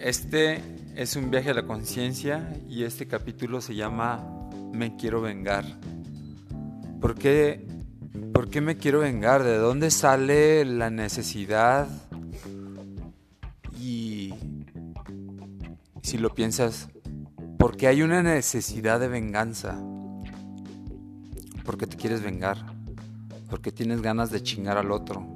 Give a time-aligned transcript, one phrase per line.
[0.00, 0.62] Este
[0.96, 5.66] es un viaje a la conciencia y este capítulo se llama Me quiero vengar.
[7.02, 7.66] ¿Por qué,
[8.32, 9.42] ¿Por qué me quiero vengar?
[9.44, 11.86] ¿De dónde sale la necesidad?
[13.78, 14.32] Y
[16.00, 16.88] si lo piensas,
[17.58, 19.78] ¿por qué hay una necesidad de venganza?
[21.62, 22.56] Porque te quieres vengar,
[23.50, 25.26] porque tienes ganas de chingar al otro.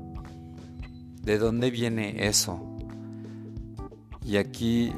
[1.20, 2.73] ¿De dónde viene eso?
[4.24, 4.90] Y aquí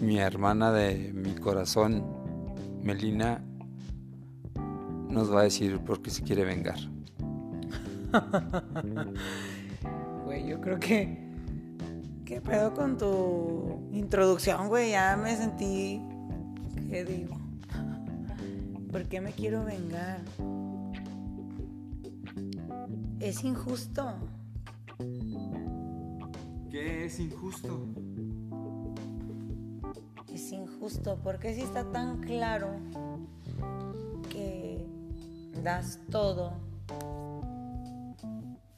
[0.00, 2.02] mi hermana de mi corazón,
[2.82, 3.44] Melina,
[5.08, 6.78] nos va a decir por qué se quiere vengar.
[10.24, 11.22] Güey, yo creo que.
[12.24, 14.92] ¿Qué pedo con tu introducción, güey?
[14.92, 16.00] Ya me sentí.
[16.88, 17.36] ¿Qué digo?
[18.90, 20.22] ¿Por qué me quiero vengar?
[23.20, 24.14] Es injusto.
[26.70, 27.86] ¿Qué es injusto?
[30.86, 32.76] Es injusto, porque si está tan claro
[34.30, 34.86] que
[35.62, 36.52] das todo,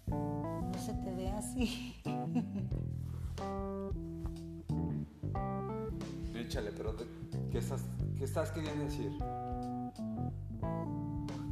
[0.08, 1.94] no se te ve así.
[6.34, 6.96] Échale, pero
[7.50, 7.82] ¿qué estás,
[8.16, 9.12] qué estás queriendo decir?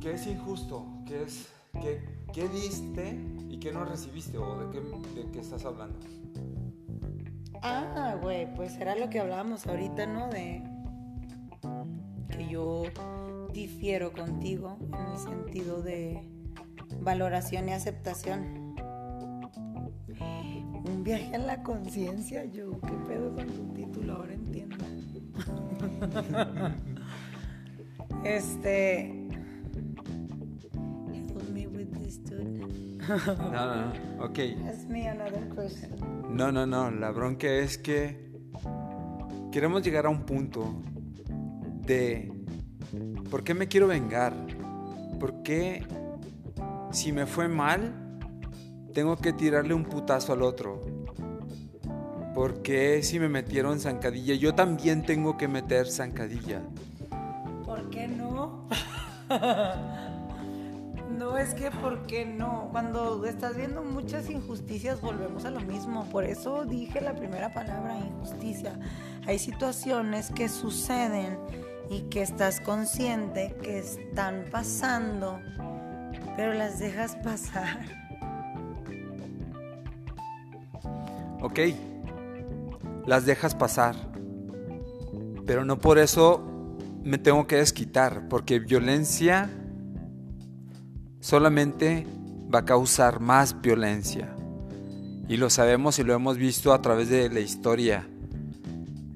[0.01, 0.87] ¿Qué es injusto?
[1.07, 1.49] ¿Qué es
[1.81, 2.01] qué,
[2.33, 4.81] qué diste y qué no recibiste o de qué,
[5.21, 5.99] de qué estás hablando?
[7.67, 10.29] Ah, güey, pues era lo que hablábamos ahorita, ¿no?
[10.29, 10.63] De
[12.29, 12.83] que yo
[13.55, 16.29] difiero contigo en el sentido de
[17.01, 18.75] valoración y aceptación.
[20.21, 24.17] Un viaje a la conciencia, yo, ¿qué pedo con tu título?
[24.17, 24.85] Ahora entiendo.
[28.25, 29.24] este.
[33.09, 34.25] No, no, no.
[34.25, 34.39] Ok.
[34.69, 35.91] Ask me another question.
[36.29, 36.91] No, no, no.
[36.91, 38.31] La bronca es que
[39.53, 40.83] queremos llegar a un punto
[41.87, 42.33] de
[43.31, 44.33] ¿por qué me quiero vengar?
[45.21, 45.87] ¿Por qué
[46.91, 48.19] si me fue mal
[48.93, 50.85] tengo que tirarle un putazo al otro?
[52.35, 56.63] ¿Por qué si me metieron zancadilla yo también tengo que meter zancadilla?
[57.65, 58.69] ¿Por qué no?
[61.19, 62.69] No, es que, ¿por qué no?
[62.73, 66.05] Cuando estás viendo muchas injusticias, volvemos a lo mismo.
[66.11, 68.79] Por eso dije la primera palabra, injusticia.
[69.27, 71.39] Hay situaciones que suceden
[71.89, 75.39] y que estás consciente que están pasando,
[76.37, 77.79] pero las dejas pasar.
[81.41, 81.61] Ok,
[83.07, 83.95] las dejas pasar,
[85.47, 86.43] pero no por eso
[87.03, 89.51] me tengo que desquitar, porque violencia
[91.25, 92.07] solamente
[92.55, 94.29] va a causar más violencia.
[95.27, 98.07] Y lo sabemos y lo hemos visto a través de la historia.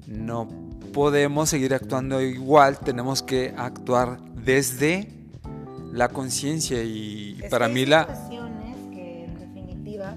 [0.07, 0.47] No
[0.91, 5.07] podemos seguir actuando igual, tenemos que actuar desde
[5.93, 8.01] la conciencia y Es para que mí hay la...
[8.01, 10.15] situaciones que en definitiva,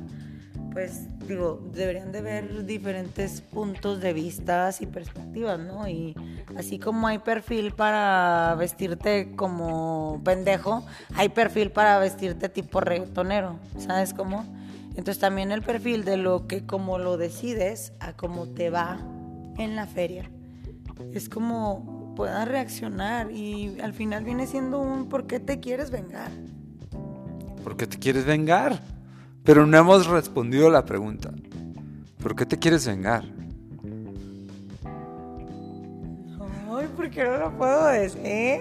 [0.72, 5.88] pues deberían de ver diferentes puntos de vistas y perspectivas, ¿no?
[5.88, 6.14] Y
[6.56, 10.84] así como hay perfil para vestirte como pendejo,
[11.14, 14.44] hay perfil para vestirte tipo reggaetonero, ¿sabes cómo?
[14.90, 18.98] Entonces también el perfil de lo que como lo decides a cómo te va
[19.58, 20.30] en la feria.
[21.12, 26.30] Es como puedas reaccionar y al final viene siendo un ¿por qué te quieres vengar?
[27.64, 28.80] Porque te quieres vengar.
[29.44, 31.30] Pero no hemos respondido a la pregunta.
[32.22, 33.24] ¿Por qué te quieres vengar?
[36.70, 38.60] Ay, ¿por qué no lo puedo decir?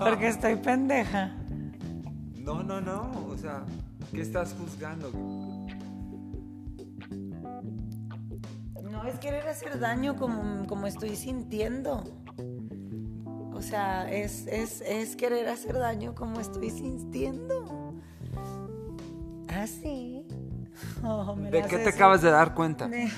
[0.00, 1.34] Porque estoy pendeja.
[2.34, 3.10] No, no, no.
[3.28, 3.64] O sea,
[4.12, 5.10] ¿qué estás juzgando?
[8.82, 12.04] No es querer hacer daño como, como estoy sintiendo.
[13.54, 17.75] O sea, es, es, es querer hacer daño como estoy sintiendo.
[19.58, 20.26] Ah, sí.
[21.02, 22.88] Oh, me ¿De qué te acabas de dar cuenta?
[22.88, 23.08] De-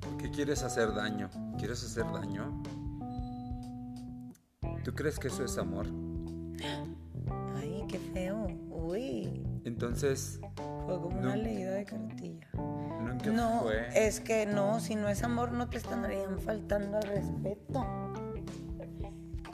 [0.00, 1.28] ¿Por qué quieres hacer daño?
[1.58, 2.62] ¿Quieres hacer daño?
[4.84, 5.86] ¿Tú crees que eso es amor?
[7.56, 8.46] Ay, qué feo.
[8.70, 10.40] Uy, Entonces,
[10.86, 11.18] fue como No.
[11.20, 12.48] una leída de cartilla.
[13.24, 13.88] ¿No en qué No, fue?
[14.06, 17.84] es que no, si no es amor no te estarían faltando al respeto.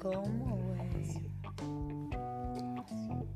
[0.03, 1.27] ¿Cómo, güey?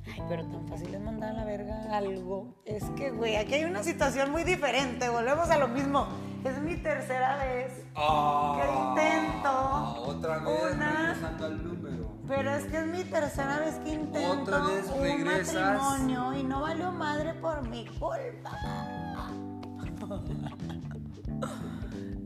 [0.06, 2.55] Ay, pero tan fácil es mandar a la verga algo.
[2.65, 5.09] Es que, güey, aquí hay una situación muy diferente.
[5.09, 6.06] Volvemos a lo mismo.
[6.44, 12.11] Es mi tercera vez que intento Ah, Otra vez una regresando al número.
[12.26, 15.55] Pero es que es mi tercera vez que intento Otra vez un regresas.
[15.55, 18.53] matrimonio y no valió madre por mi culpa.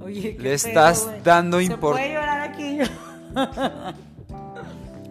[0.02, 2.78] Oye, qué Le estás dando Se impor- puede llorar aquí.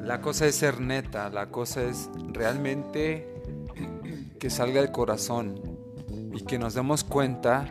[0.01, 3.25] La cosa es ser neta, la cosa es realmente
[4.37, 5.61] que salga del corazón
[6.33, 7.65] y que nos demos cuenta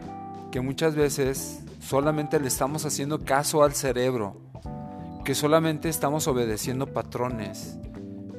[0.51, 4.41] que muchas veces solamente le estamos haciendo caso al cerebro,
[5.27, 7.77] que solamente estamos obedeciendo patrones,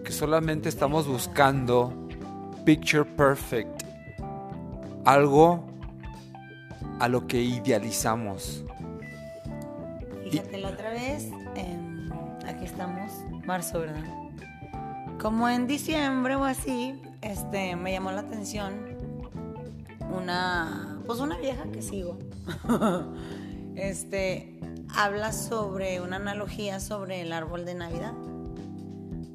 [0.03, 2.07] que solamente estamos buscando
[2.65, 3.83] picture perfect,
[5.05, 5.65] algo
[6.99, 8.63] a lo que idealizamos.
[10.29, 12.09] Fíjate, la otra vez, em,
[12.47, 13.11] aquí estamos,
[13.45, 14.03] marzo, ¿verdad?
[15.21, 18.73] Como en diciembre o así, este, me llamó la atención
[20.13, 22.17] una, pues una vieja que sigo.
[23.75, 24.59] este,
[24.95, 28.13] habla sobre una analogía sobre el árbol de Navidad.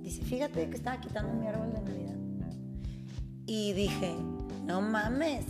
[0.03, 2.17] Dice, fíjate que estaba quitando mi árbol de Navidad.
[3.47, 4.15] Y dije,
[4.65, 5.47] no mames,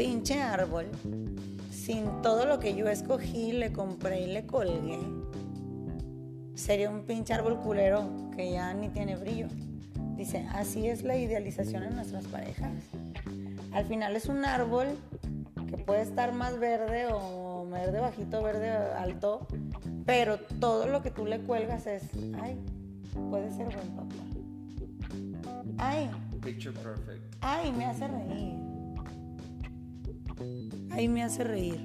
[0.00, 0.86] pinche árbol,
[1.70, 4.98] sin todo lo que yo escogí, le compré y le colgué,
[6.54, 9.48] sería un pinche árbol culero que ya ni tiene brillo.
[10.16, 12.72] Dice, así es la idealización en nuestras parejas.
[13.72, 14.86] Al final es un árbol
[15.68, 19.46] que puede estar más verde o verde bajito, verde alto,
[20.06, 22.04] pero todo lo que tú le cuelgas es,
[22.40, 22.58] ay,
[23.28, 24.14] puede ser buen papá.
[25.76, 26.10] Ay,
[26.40, 27.36] Picture perfect.
[27.42, 28.69] Ay, me hace reír.
[30.90, 31.80] Ay, me hace reír.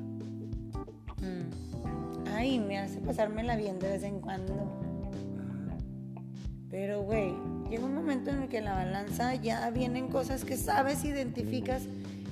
[1.22, 2.28] Mm.
[2.34, 4.54] Ay, me hace pasármela bien de vez en cuando.
[6.70, 7.34] Pero, güey,
[7.70, 11.84] llega un momento en el que en la balanza ya vienen cosas que sabes, identificas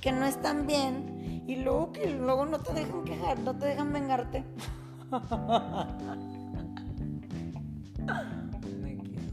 [0.01, 3.93] que no están bien y luego que luego no te dejan quejar, no te dejan
[3.93, 4.43] vengarte.
[8.81, 9.29] Me quiero.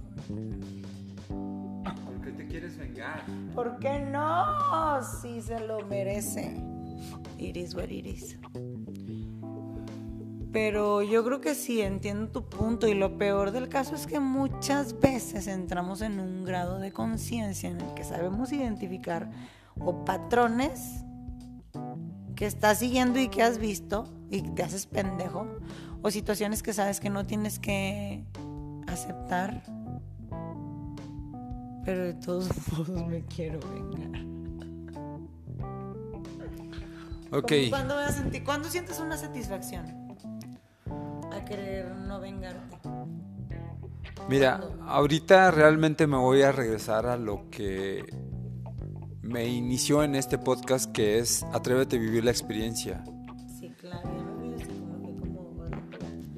[2.04, 3.24] ¿Por qué te quieres vengar?
[3.54, 5.02] ¿Por qué no?
[5.02, 6.69] Si se lo merece.
[7.40, 8.38] Iris what iris.
[10.52, 14.18] Pero yo creo que sí, entiendo tu punto y lo peor del caso es que
[14.18, 19.30] muchas veces entramos en un grado de conciencia en el que sabemos identificar
[19.78, 21.04] o patrones
[22.34, 25.46] que estás siguiendo y que has visto y te haces pendejo
[26.02, 28.24] o situaciones que sabes que no tienes que
[28.88, 29.62] aceptar
[31.84, 34.29] pero de todos modos me quiero vengar.
[37.32, 39.84] Ok, ¿Cómo- ¿Cuándo, vas a sentir- ¿Cuándo sientes una satisfacción?
[41.32, 42.76] A querer no vengarte.
[44.28, 48.04] mira, ahorita realmente me voy a regresar a lo que
[49.22, 53.02] me inició en este podcast, que es Atrévete a vivir la experiencia.
[53.58, 54.08] Sí, claro,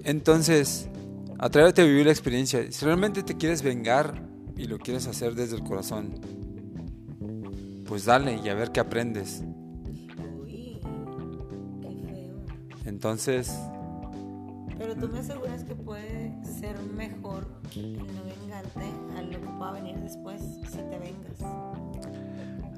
[0.04, 0.88] Entonces,
[1.38, 2.70] atrévete a vivir la experiencia.
[2.70, 4.20] Si realmente te quieres vengar
[4.56, 6.20] y lo quieres hacer desde el corazón,
[7.86, 9.42] pues dale y a ver qué aprendes.
[13.02, 13.52] Entonces,
[14.78, 18.84] Pero tú me aseguras que puede ser mejor el no vengarte
[19.18, 21.40] a lo que pueda venir después si te vengas.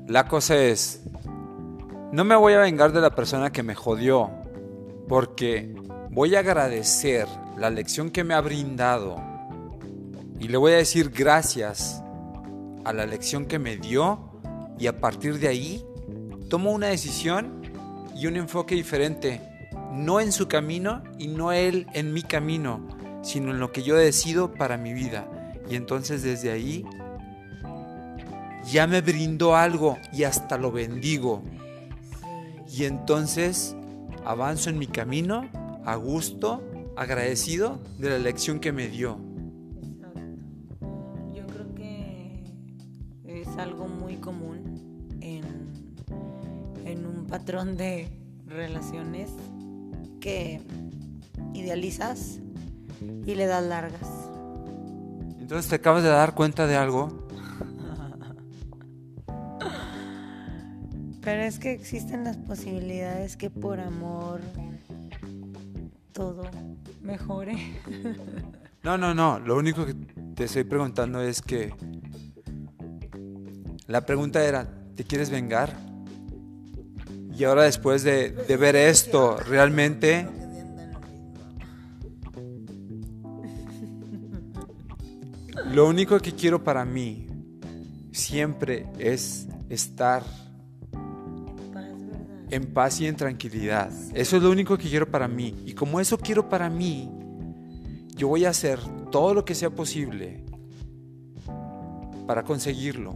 [0.06, 1.02] la cosa es,
[2.10, 4.30] no me voy a vengar de la persona que me jodió,
[5.10, 5.74] porque
[6.10, 9.16] voy a agradecer la lección que me ha brindado
[10.40, 12.02] y le voy a decir gracias
[12.86, 14.30] a la lección que me dio
[14.78, 15.84] y a partir de ahí
[16.48, 17.60] tomo una decisión
[18.16, 19.53] y un enfoque diferente,
[19.94, 22.86] no en su camino y no él en mi camino,
[23.22, 25.28] sino en lo que yo decido para mi vida.
[25.68, 26.84] Y entonces desde ahí
[28.70, 31.42] ya me brindó algo y hasta lo bendigo.
[32.70, 33.76] Y entonces
[34.24, 35.48] avanzo en mi camino
[35.84, 36.62] a gusto,
[36.96, 39.18] agradecido de la lección que me dio.
[39.82, 40.20] Exacto.
[41.32, 42.42] Yo creo que
[43.26, 45.44] es algo muy común en,
[46.84, 48.08] en un patrón de
[48.46, 49.30] relaciones
[50.24, 50.58] que
[51.52, 52.40] idealizas
[53.26, 54.08] y le das largas.
[55.38, 57.28] Entonces te acabas de dar cuenta de algo.
[61.20, 64.40] Pero es que existen las posibilidades que por amor
[66.12, 66.44] todo
[67.02, 67.58] mejore.
[68.82, 69.38] No, no, no.
[69.38, 69.92] Lo único que
[70.34, 71.74] te estoy preguntando es que...
[73.86, 75.93] La pregunta era, ¿te quieres vengar?
[77.36, 80.28] Y ahora después de, de ver esto, realmente...
[85.72, 87.26] Lo único que quiero para mí
[88.12, 90.22] siempre es estar
[92.50, 93.90] en paz y en tranquilidad.
[94.14, 95.54] Eso es lo único que quiero para mí.
[95.66, 97.10] Y como eso quiero para mí,
[98.14, 98.78] yo voy a hacer
[99.10, 100.44] todo lo que sea posible
[102.26, 103.14] para conseguirlo.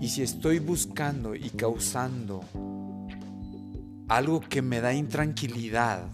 [0.00, 2.40] Y si estoy buscando y causando
[4.16, 6.06] algo que me da intranquilidad,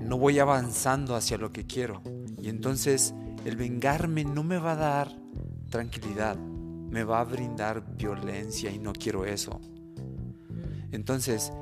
[0.00, 2.00] no voy avanzando hacia lo que quiero.
[2.40, 3.12] Y entonces
[3.44, 5.12] el vengarme no me va a dar
[5.68, 9.60] tranquilidad, me va a brindar violencia y no quiero eso.
[10.92, 11.52] Entonces,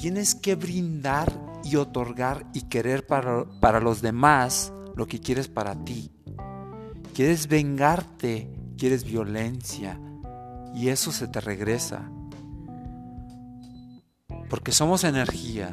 [0.00, 1.32] tienes que brindar
[1.64, 6.12] y otorgar y querer para, para los demás lo que quieres para ti.
[7.12, 8.48] Quieres vengarte,
[8.78, 10.00] quieres violencia
[10.74, 12.08] y eso se te regresa.
[14.52, 15.72] Porque somos energía.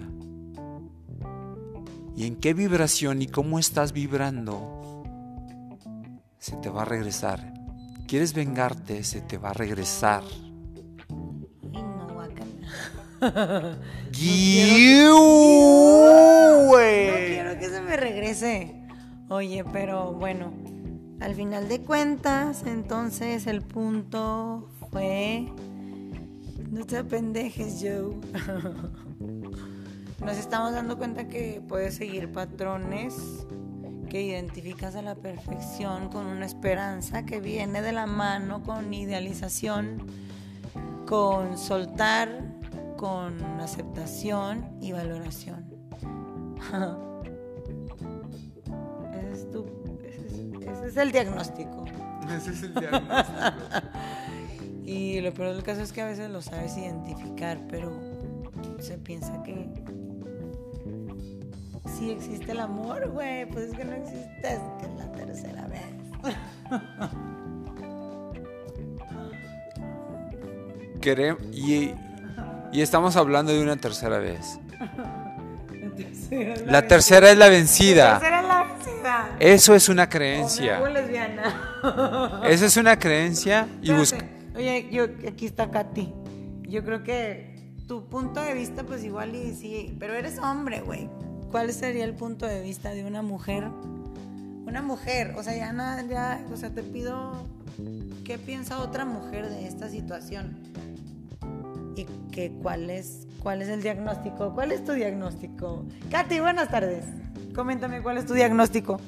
[2.15, 5.03] Y en qué vibración y cómo estás vibrando
[6.37, 7.53] se te va a regresar.
[8.07, 10.23] Quieres vengarte, se te va a regresar.
[13.21, 13.75] No,
[14.13, 15.11] quiero,
[16.71, 18.81] No quiero que se me regrese.
[19.27, 20.53] Oye, pero bueno,
[21.19, 25.51] al final de cuentas, entonces el punto fue.
[26.69, 28.15] No te apendejes, Joe.
[30.23, 33.15] Nos estamos dando cuenta que puedes seguir patrones
[34.07, 40.05] que identificas a la perfección con una esperanza que viene de la mano con idealización,
[41.07, 42.29] con soltar,
[42.97, 45.65] con aceptación y valoración.
[49.13, 49.65] ese, es tu,
[50.03, 50.33] ese, es,
[50.67, 51.85] ese es el diagnóstico.
[52.29, 53.09] Ese es el diagnóstico.
[54.91, 57.91] Y lo peor del caso es que a veces lo sabes identificar, pero
[58.79, 59.67] se piensa que
[61.95, 63.45] sí existe el amor, güey.
[63.45, 65.83] Pues es que no existe, es que es la tercera vez.
[71.01, 71.91] Quere- y,
[72.71, 74.59] y estamos hablando de una tercera vez.
[76.65, 78.19] La tercera es la La vencida.
[78.19, 79.29] tercera es la vencida.
[79.39, 80.79] Eso es una creencia.
[82.45, 84.25] Esa es una creencia y busca.
[84.59, 86.13] Oye, yo, aquí está Katy.
[86.63, 87.55] Yo creo que
[87.87, 91.09] tu punto de vista, pues igual y sí, pero eres hombre, güey.
[91.49, 93.69] ¿Cuál sería el punto de vista de una mujer?
[94.65, 97.47] Una mujer, o sea, ya nada, ya, o sea, te pido
[98.25, 100.57] qué piensa otra mujer de esta situación
[101.95, 105.85] y que cuál es, cuál es el diagnóstico, cuál es tu diagnóstico.
[106.11, 107.05] Katy, buenas tardes.
[107.55, 108.99] Coméntame cuál es tu diagnóstico.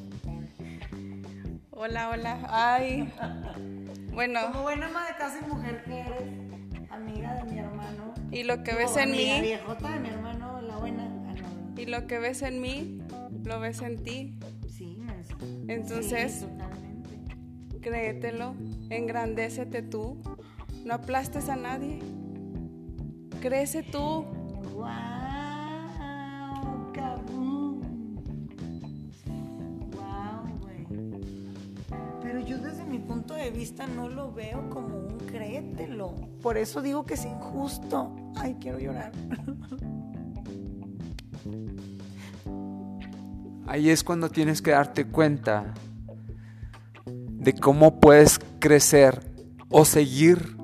[1.72, 2.40] Hola, hola.
[2.48, 3.12] Ay.
[4.14, 8.14] Bueno, Como buena ama de casa y mujer que eres, amiga de mi hermano.
[8.32, 11.04] y lo que ves en mí, viejota de mi hermano, la buena.
[11.28, 11.34] Ah,
[11.74, 13.00] no, y lo que ves en mí,
[13.44, 14.38] lo ves en ti.
[14.68, 15.36] Sí, mensa.
[15.68, 17.80] Entonces- Sí, totalmente.
[17.82, 18.54] Créetelo,
[18.90, 20.22] engrandécete tú.
[20.86, 22.00] No aplastes a nadie.
[23.42, 24.24] Crece tú.
[24.74, 24.88] ¡Wow!
[33.96, 36.16] No lo veo como un créetelo.
[36.42, 38.16] Por eso digo que es injusto.
[38.36, 39.12] Ay, quiero llorar.
[43.68, 45.76] Ahí es cuando tienes que darte cuenta
[47.06, 49.32] de cómo puedes crecer
[49.70, 50.58] o seguir.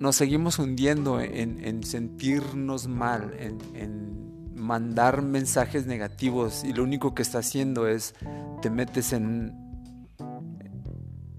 [0.00, 7.14] Nos seguimos hundiendo en, en sentirnos mal, en, en mandar mensajes negativos y lo único
[7.14, 8.14] que está haciendo es
[8.60, 9.69] te metes en,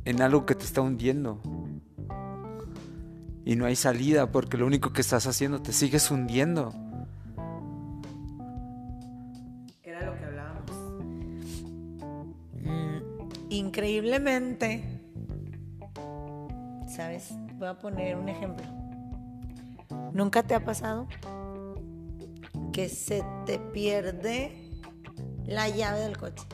[0.05, 1.41] en algo que te está hundiendo.
[3.43, 6.73] Y no hay salida porque lo único que estás haciendo te sigues hundiendo.
[9.83, 10.71] Era lo que hablábamos.
[12.63, 12.97] Mm,
[13.49, 15.01] increíblemente,
[16.87, 17.33] ¿sabes?
[17.55, 18.65] Voy a poner un ejemplo.
[20.13, 21.07] ¿Nunca te ha pasado
[22.71, 24.51] que se te pierde
[25.45, 26.45] la llave del coche?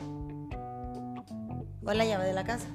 [1.84, 2.68] O la llave de la casa.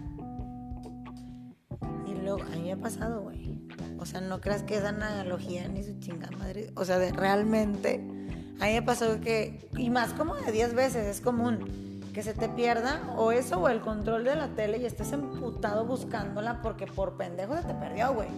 [2.32, 3.60] A mí me ha pasado, güey.
[4.00, 6.72] O sea, no creas que es analogía ni su chingada madre.
[6.76, 7.96] O sea, de realmente.
[8.60, 12.34] A mí me pasó que, y más como de 10 veces, es común que se
[12.34, 16.86] te pierda o eso o el control de la tele y estés emputado buscándola porque
[16.86, 18.30] por pendejo se te perdió, güey.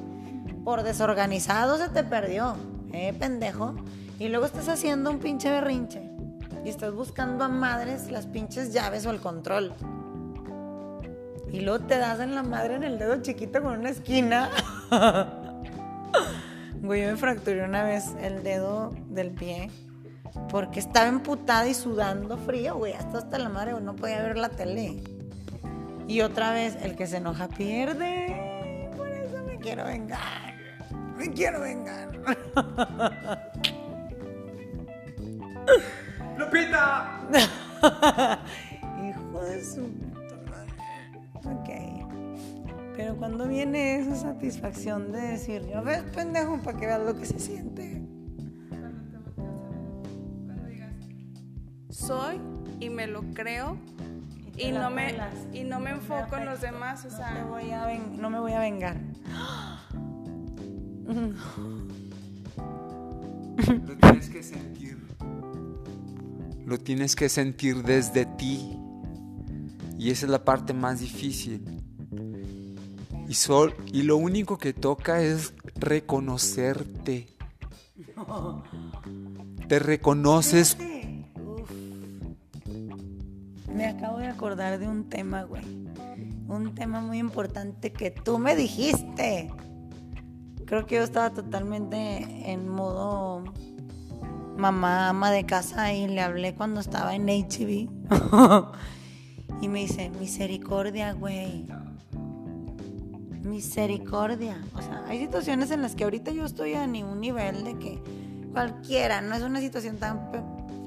[0.64, 2.56] Por desorganizado se te perdió,
[2.94, 3.76] eh, pendejo.
[4.18, 6.10] Y luego estás haciendo un pinche berrinche
[6.64, 9.74] y estás buscando a madres las pinches llaves o el control.
[11.56, 14.50] Y luego te das en la madre en el dedo chiquito con una esquina.
[16.82, 19.72] Güey, yo me fracturé una vez el dedo del pie
[20.50, 24.38] porque estaba emputada y sudando frío, güey, hasta hasta la madre, güey, no podía ver
[24.38, 25.02] la tele.
[26.08, 28.92] Y otra vez, el que se enoja pierde.
[28.96, 30.54] Por eso me quiero vengar.
[31.18, 32.12] Me quiero vengar.
[36.38, 37.22] ¡Lupita!
[39.02, 40.15] Hijo de su.
[43.06, 47.28] Pero cuando viene esa satisfacción de decir, yo ves pendejo para que veas lo que
[47.28, 48.02] se siente.
[50.48, 50.92] Cuando digas,
[51.92, 52.42] soy
[52.80, 53.78] y me lo creo
[54.58, 55.16] y no me
[55.54, 58.40] y no me enfoco en los demás, o No, sea, voy a ven- no me
[58.40, 58.98] voy a vengar.
[63.86, 64.98] Lo tienes que sentir.
[66.66, 68.80] Lo tienes que sentir desde ti.
[70.00, 71.75] Y esa es la parte más difícil.
[73.36, 77.28] Y, sol, y lo único que toca es reconocerte.
[79.68, 80.78] Te reconoces.
[83.74, 85.66] Me acabo de acordar de un tema, güey.
[86.48, 89.52] Un tema muy importante que tú me dijiste.
[90.66, 93.44] Creo que yo estaba totalmente en modo
[94.56, 97.90] mamá, ama de casa y le hablé cuando estaba en HB.
[99.62, 101.68] y me dice, misericordia, güey.
[103.46, 104.62] Misericordia.
[104.74, 107.78] O sea, hay situaciones en las que ahorita yo estoy a ni un nivel de
[107.78, 108.02] que
[108.52, 110.32] cualquiera, no es una situación tan,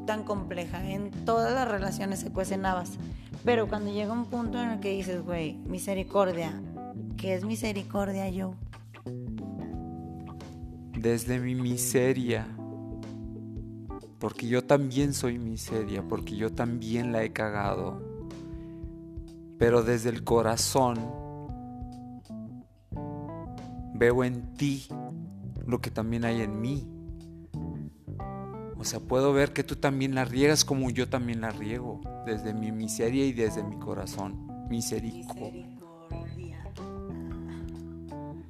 [0.06, 0.88] tan compleja.
[0.90, 2.98] En todas las relaciones se cuecen habas.
[3.44, 6.60] Pero cuando llega un punto en el que dices, güey, misericordia,
[7.16, 8.54] ¿qué es misericordia yo?
[11.00, 12.46] desde mi miseria.
[14.18, 18.02] Porque yo también soy miseria, porque yo también la he cagado.
[19.58, 20.98] Pero desde el corazón
[23.98, 24.86] veo en ti
[25.66, 26.88] lo que también hay en mí.
[28.78, 32.54] O sea, puedo ver que tú también la riegas como yo también la riego, desde
[32.54, 34.46] mi miseria y desde mi corazón.
[34.68, 35.78] Misericordia.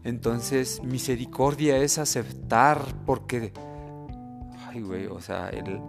[0.05, 3.52] Entonces, misericordia es aceptar porque,
[4.67, 5.80] ay, güey, o sea, el,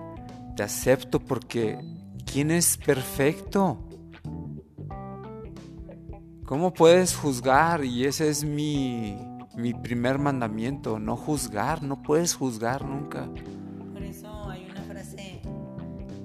[0.55, 1.79] te acepto porque
[2.25, 3.85] ¿quién es perfecto?
[6.45, 7.85] ¿Cómo puedes juzgar?
[7.85, 9.17] Y ese es mi,
[9.59, 13.29] mi primer mandamiento, no juzgar, no puedes juzgar nunca.
[13.93, 15.41] Por eso hay una frase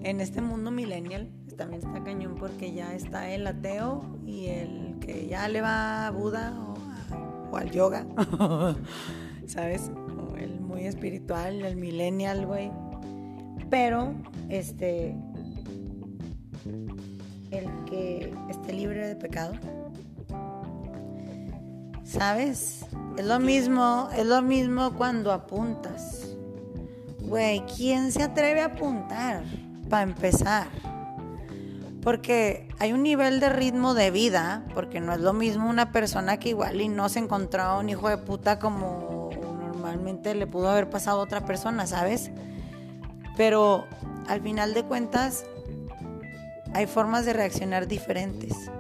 [0.03, 5.27] en este mundo millennial, también está cañón porque ya está el ateo y el que
[5.27, 6.55] ya le va a Buda
[7.51, 8.07] o, al yoga,
[9.47, 9.91] ¿sabes?
[9.95, 12.71] O el muy espiritual, el millennial, güey.
[13.71, 14.15] Pero,
[14.49, 15.17] este,
[17.51, 19.55] el que esté libre de pecado,
[22.15, 22.87] ¿sabes?
[23.19, 26.37] Es lo mismo, es lo mismo cuando apuntas.
[27.21, 29.43] Güey, ¿quién se atreve a apuntar?
[29.89, 30.69] Para empezar.
[32.03, 36.39] Porque hay un nivel de ritmo de vida, porque no es lo mismo una persona
[36.39, 40.69] que igual y no se encontró a un hijo de puta como normalmente le pudo
[40.69, 42.31] haber pasado a otra persona, ¿sabes?
[43.37, 43.87] Pero
[44.29, 45.45] al final de cuentas
[46.75, 48.71] hay formas de reaccionar diferentes.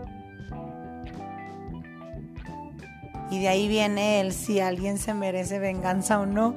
[3.35, 6.55] Y de ahí viene el si alguien se merece venganza o no.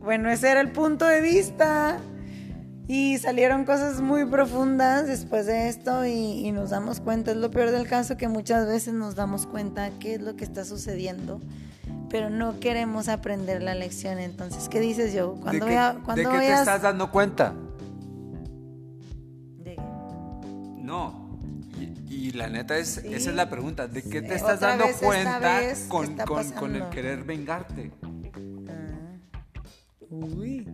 [0.00, 1.98] Bueno, ese era el punto de vista.
[2.88, 7.50] Y salieron cosas muy profundas después de esto y, y nos damos cuenta, es lo
[7.50, 11.40] peor del caso, que muchas veces nos damos cuenta qué es lo que está sucediendo,
[12.08, 14.20] pero no queremos aprender la lección.
[14.20, 15.32] Entonces, ¿qué dices yo?
[15.34, 17.54] ¿De Cuando qué, vea- de qué te veas- estás dando cuenta?
[20.86, 21.26] No.
[22.08, 23.12] Y, y la neta es, Sí.
[23.12, 23.86] esa es la pregunta.
[23.88, 27.90] ¿De qué te estás otra dando cuenta vez, ¿qué con, con- con el querer vengarte?
[30.08, 30.66] Uy.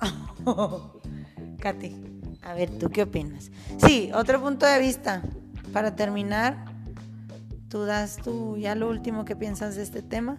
[1.60, 1.96] Katy,
[2.42, 3.50] a ver, ¿tú qué opinas?
[3.84, 5.22] Sí, otro punto de vista.
[5.72, 6.64] Para terminar,
[7.68, 10.36] tú das tú ya lo último que piensas de este tema.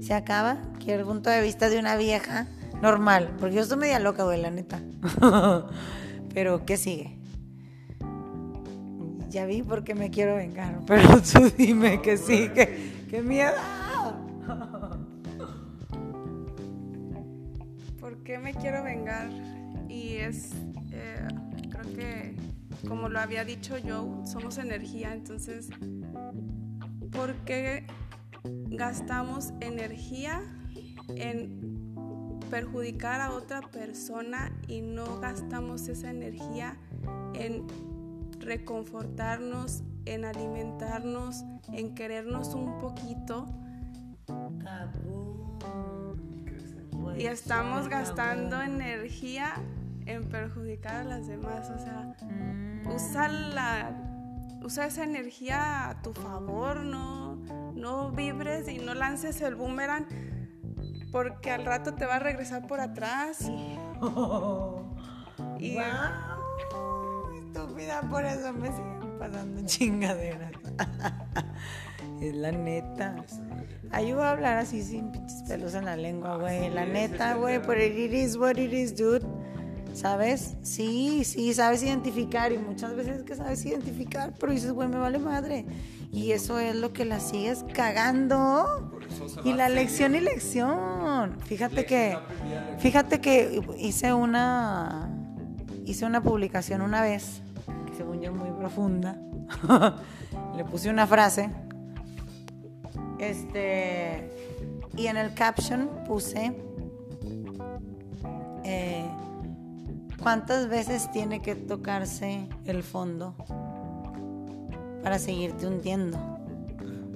[0.00, 0.58] Se acaba.
[0.82, 2.46] Quiero el punto de vista de una vieja
[2.80, 4.80] normal, porque yo estoy media loca, güey, la neta.
[6.34, 7.18] Pero, ¿qué sigue?
[9.34, 13.50] Ya vi por qué me quiero vengar, pero tú dime que sí, que, que miedo.
[17.98, 19.28] ¿Por qué me quiero vengar?
[19.88, 20.52] Y es,
[20.92, 21.26] eh,
[21.68, 22.36] creo que,
[22.86, 25.68] como lo había dicho yo, somos energía, entonces,
[27.10, 27.88] ¿por qué
[28.44, 30.42] gastamos energía
[31.08, 31.58] en
[32.50, 36.76] perjudicar a otra persona y no gastamos esa energía
[37.34, 37.66] en
[38.44, 43.46] reconfortarnos, en alimentarnos, en querernos un poquito?
[47.16, 49.54] Y estamos gastando energía
[50.06, 51.70] en perjudicar a las demás.
[51.70, 52.16] O sea,
[52.94, 53.90] usa, la,
[54.62, 57.36] usa esa energía a tu favor, no,
[57.74, 60.06] no vibres y no lances el boomerang
[61.12, 63.48] porque al rato te va a regresar por atrás.
[65.58, 65.76] Y...
[67.74, 70.52] Estúpida, por eso me siguen pasando chingaderas.
[72.20, 73.16] es la neta.
[73.90, 76.70] Ayuda a hablar así sin pinches pelos en la lengua, güey.
[76.70, 79.26] La neta, güey, pero it is what it is, dude.
[79.92, 80.56] ¿Sabes?
[80.62, 85.18] Sí, sí, sabes identificar y muchas veces que sabes identificar, pero dices, güey, me vale
[85.18, 85.66] madre.
[86.12, 88.92] Y eso es lo que la sigues cagando.
[89.44, 91.38] Y la lección y lección.
[91.44, 92.16] Fíjate que,
[92.78, 95.10] fíjate que hice una,
[95.84, 97.42] hice una publicación una vez,
[97.94, 99.16] según yo muy profunda.
[100.56, 101.50] Le puse una frase.
[103.18, 104.30] Este,
[104.96, 106.56] y en el caption puse,
[108.64, 109.08] eh,
[110.22, 113.34] ¿cuántas veces tiene que tocarse el fondo
[115.02, 116.18] para seguirte hundiendo?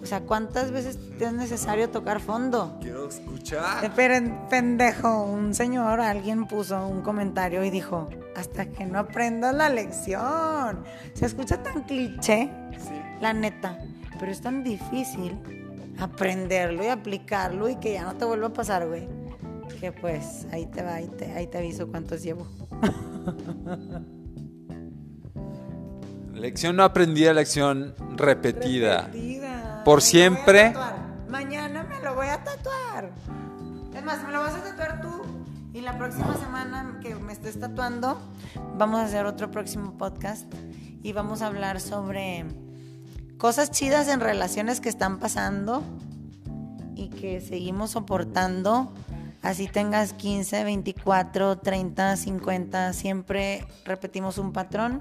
[0.00, 2.78] O sea, ¿cuántas veces es necesario tocar fondo?
[2.80, 3.92] Quiero escuchar.
[3.96, 9.68] Pero pendejo, un señor, alguien puso un comentario y dijo, hasta que no aprendas la
[9.68, 10.84] lección.
[11.14, 12.50] Se escucha tan cliché,
[13.20, 13.78] la neta,
[14.18, 15.36] pero es tan difícil
[15.98, 19.08] aprenderlo y aplicarlo y que ya no te vuelva a pasar, güey.
[19.80, 22.46] Que pues ahí te va, ahí te, ahí te aviso cuántos llevo.
[26.32, 29.06] Lección no aprendida, lección repetida.
[29.06, 29.82] Repetida.
[29.84, 30.72] Por siempre.
[31.28, 33.10] Mañana me lo voy a tatuar.
[33.92, 35.17] Es más, me lo vas a tatuar tú.
[35.78, 38.20] Y la próxima semana que me estés tatuando,
[38.76, 40.52] vamos a hacer otro próximo podcast.
[41.04, 42.44] Y vamos a hablar sobre
[43.36, 45.84] cosas chidas en relaciones que están pasando
[46.96, 48.92] y que seguimos soportando.
[49.40, 55.00] Así tengas 15, 24, 30, 50, siempre repetimos un patrón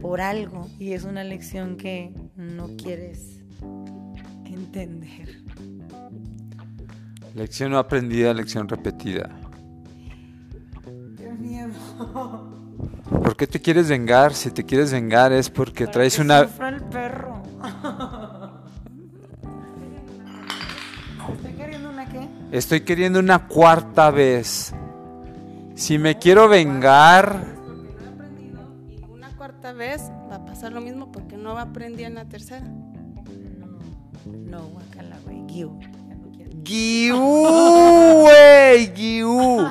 [0.00, 3.40] por algo y es una lección que no quieres
[4.44, 5.42] entender.
[7.34, 9.28] Lección no aprendida, lección repetida.
[13.08, 14.34] ¿Por qué te quieres vengar?
[14.34, 16.44] Si te quieres vengar es porque traes Que una...
[16.44, 17.42] sufra el perro.
[21.32, 22.28] ¿Estoy queriendo una qué?
[22.52, 24.74] Estoy queriendo una cuarta vez.
[25.74, 27.44] Si me quiero vengar...
[27.66, 31.58] Porque no he aprendido y una cuarta vez va a pasar lo mismo porque no
[31.58, 32.66] aprendí en la tercera.
[32.66, 33.66] No,
[34.26, 35.44] no, guacala, güey.
[35.46, 35.78] Guiu.
[36.62, 37.18] ¡Guiú,
[38.22, 38.92] güey!
[38.94, 39.66] ¡Guiú!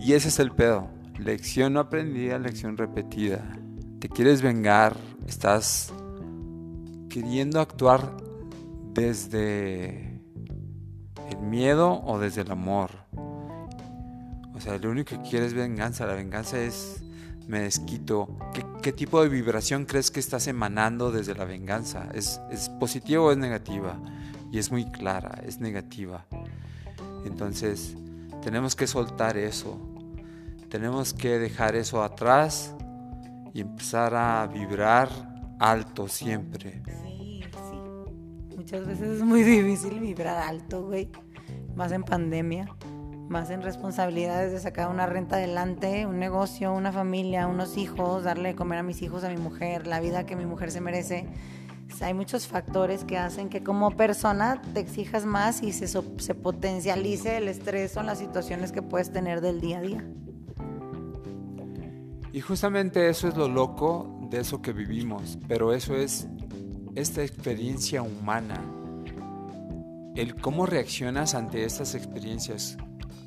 [0.00, 0.93] Y ese es el pedo.
[1.18, 3.58] Lección no aprendida, lección repetida.
[4.00, 4.96] Te quieres vengar,
[5.26, 5.92] estás
[7.08, 8.16] queriendo actuar
[8.92, 10.20] desde
[11.30, 12.90] el miedo o desde el amor.
[14.54, 16.06] O sea, lo único que quieres es venganza.
[16.06, 17.04] La venganza es
[17.46, 18.36] me desquito.
[18.82, 22.08] ¿Qué, tipo de vibración crees que estás emanando desde la venganza?
[22.14, 23.98] ¿Es, ¿Es positiva o es negativa?
[24.50, 26.26] Y es muy clara, es negativa.
[27.24, 27.96] Entonces,
[28.42, 29.93] tenemos que soltar eso.
[30.74, 32.74] Tenemos que dejar eso atrás
[33.52, 35.08] y empezar a vibrar
[35.60, 36.82] alto siempre.
[37.04, 38.56] Sí, sí.
[38.56, 41.12] Muchas veces es muy difícil vibrar alto, güey.
[41.76, 42.74] Más en pandemia.
[43.28, 48.48] Más en responsabilidades de sacar una renta adelante, un negocio, una familia, unos hijos, darle
[48.48, 51.28] de comer a mis hijos, a mi mujer, la vida que mi mujer se merece.
[52.00, 57.36] Hay muchos factores que hacen que como persona te exijas más y se, se potencialice
[57.36, 60.04] el estrés o las situaciones que puedes tener del día a día.
[62.34, 66.26] Y justamente eso es lo loco de eso que vivimos, pero eso es
[66.96, 68.60] esta experiencia humana.
[70.16, 72.76] El cómo reaccionas ante estas experiencias,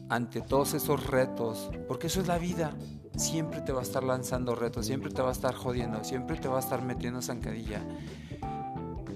[0.10, 2.76] ante todos esos retos, porque eso es la vida.
[3.16, 6.50] Siempre te va a estar lanzando retos, siempre te va a estar jodiendo, siempre te
[6.50, 7.82] va a estar metiendo zancadilla.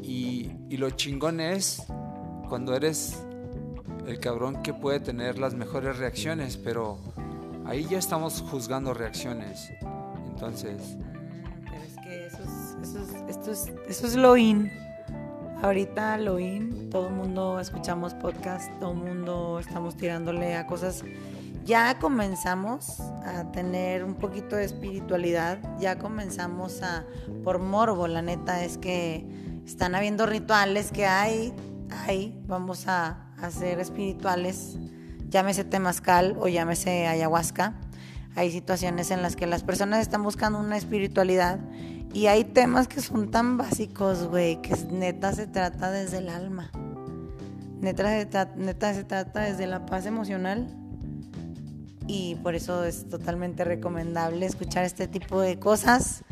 [0.02, 1.84] Y, y lo chingón es
[2.48, 3.22] cuando eres
[4.08, 6.98] el cabrón que puede tener las mejores reacciones, pero
[7.66, 9.72] ahí ya estamos juzgando reacciones.
[10.28, 10.98] Entonces,
[11.64, 14.72] Pero es que eso es, eso es, esto es, eso es lo in.
[15.62, 21.04] Ahorita lo in, todo el mundo escuchamos podcast, todo el mundo estamos tirándole a cosas.
[21.64, 27.06] Ya comenzamos a tener un poquito de espiritualidad, ya comenzamos a,
[27.44, 29.28] por morbo, la neta es que
[29.64, 31.54] están habiendo rituales que hay,
[31.92, 34.80] hay, vamos a hacer espirituales,
[35.32, 37.74] llámese temazcal o llámese ayahuasca.
[38.36, 41.60] Hay situaciones en las que las personas están buscando una espiritualidad
[42.14, 46.70] y hay temas que son tan básicos, güey, que neta se trata desde el alma.
[47.80, 50.68] Neta se, neta se trata desde la paz emocional
[52.08, 56.24] y por eso es totalmente recomendable escuchar este tipo de cosas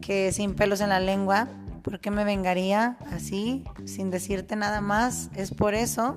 [0.00, 1.48] que sin pelos en la lengua.
[1.82, 5.30] ¿Por qué me vengaría así, sin decirte nada más?
[5.34, 6.16] Es por eso.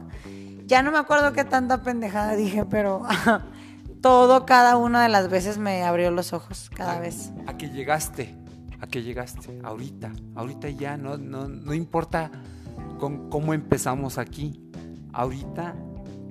[0.66, 3.04] Ya no me acuerdo qué tanta pendejada dije, pero
[4.02, 7.32] todo, cada una de las veces me abrió los ojos, cada vez.
[7.48, 8.36] A que llegaste,
[8.80, 12.32] a que llegaste, ahorita, ahorita ya, no, no, no importa
[13.00, 14.62] con cómo empezamos aquí,
[15.12, 15.76] ahorita,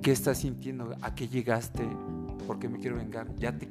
[0.01, 0.95] ¿qué estás sintiendo?
[1.01, 1.87] ¿A qué llegaste?
[2.47, 3.33] ¿Por qué me quiero vengar?
[3.35, 3.67] Ya te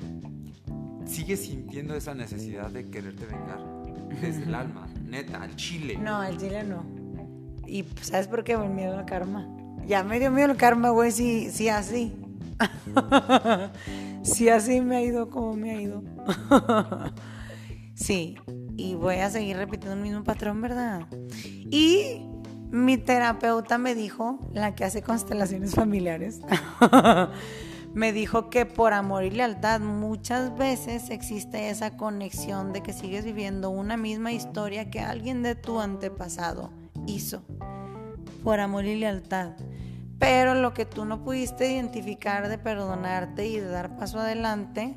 [1.04, 3.60] sigues sintiendo esa necesidad de quererte vengar
[4.20, 5.98] desde el alma, neta, al chile.
[5.98, 6.84] No, al chile no.
[7.66, 8.52] Y pues, ¿sabes por qué?
[8.52, 9.48] El miedo al karma.
[9.86, 12.14] Ya me dio miedo el karma, güey, sí, sí así.
[14.22, 16.02] sí así me ha ido como me ha ido.
[17.94, 18.36] sí,
[18.76, 21.06] y voy a seguir repitiendo el mismo patrón, ¿verdad?
[21.70, 22.26] Y
[22.70, 26.40] mi terapeuta me dijo, la que hace constelaciones familiares,
[27.94, 33.24] me dijo que por amor y lealtad muchas veces existe esa conexión de que sigues
[33.24, 36.70] viviendo una misma historia que alguien de tu antepasado
[37.06, 37.42] hizo.
[38.42, 39.52] Por amor y lealtad.
[40.22, 44.94] Pero lo que tú no pudiste identificar de perdonarte y de dar paso adelante,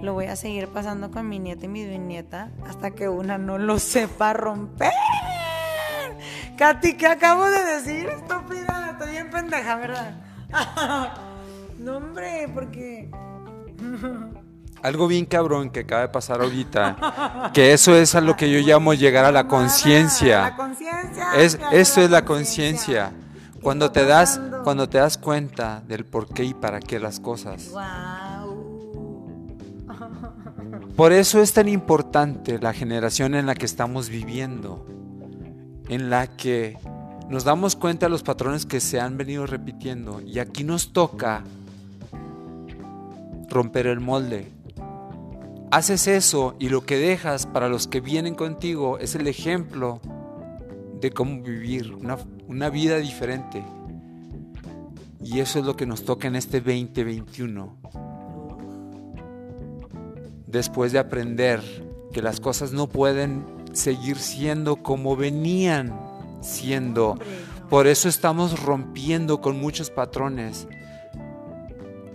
[0.00, 3.58] lo voy a seguir pasando con mi nieta y mi bisnieta hasta que una no
[3.58, 4.90] lo sepa romper.
[6.56, 8.08] Katy, ¿qué acabo de decir?
[8.08, 10.14] Estúpida, estoy bien pendeja, ¿verdad?
[11.78, 13.10] no, hombre, porque...
[14.82, 18.60] Algo bien cabrón que acaba de pasar ahorita, que eso es a lo que yo
[18.60, 20.40] llamo llegar a la conciencia.
[20.40, 21.34] La conciencia.
[21.36, 23.12] Es, esto es la conciencia.
[23.64, 27.72] Cuando te das, cuando te das cuenta del por qué y para qué las cosas.
[30.94, 34.84] Por eso es tan importante la generación en la que estamos viviendo,
[35.88, 36.76] en la que
[37.30, 41.42] nos damos cuenta de los patrones que se han venido repitiendo y aquí nos toca
[43.48, 44.52] romper el molde.
[45.70, 50.02] Haces eso y lo que dejas para los que vienen contigo es el ejemplo
[51.04, 52.16] de cómo vivir una,
[52.48, 53.62] una vida diferente.
[55.22, 57.76] Y eso es lo que nos toca en este 2021.
[60.46, 61.60] Después de aprender
[62.10, 65.94] que las cosas no pueden seguir siendo como venían
[66.40, 67.18] siendo.
[67.68, 70.66] Por eso estamos rompiendo con muchos patrones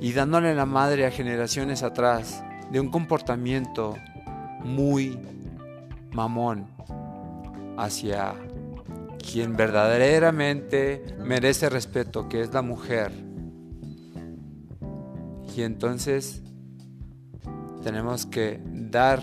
[0.02, 3.95] y dándole la madre a generaciones atrás de un comportamiento
[4.63, 5.15] muy
[6.12, 6.65] mamón
[7.78, 8.34] hacia
[9.20, 13.12] quien verdaderamente merece respeto, que es la mujer.
[15.56, 16.42] Y entonces
[17.84, 19.22] tenemos que dar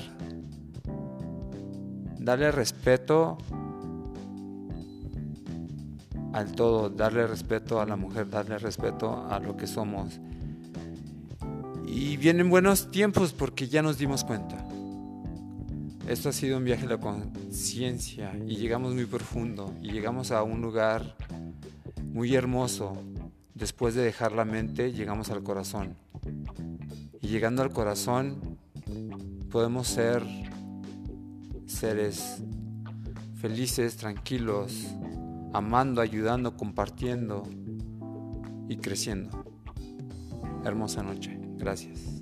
[2.26, 3.38] darle respeto
[6.32, 10.20] al todo, darle respeto a la mujer, darle respeto a lo que somos.
[11.86, 14.55] Y vienen buenos tiempos porque ya nos dimos cuenta.
[16.08, 20.44] Esto ha sido un viaje a la conciencia y llegamos muy profundo y llegamos a
[20.44, 21.16] un lugar
[22.12, 22.96] muy hermoso.
[23.54, 25.96] Después de dejar la mente, llegamos al corazón.
[27.20, 28.58] Y llegando al corazón,
[29.50, 30.22] podemos ser
[31.66, 32.42] seres
[33.40, 34.86] felices, tranquilos,
[35.52, 37.42] amando, ayudando, compartiendo
[38.68, 39.44] y creciendo.
[40.64, 41.36] Hermosa noche.
[41.56, 42.15] Gracias.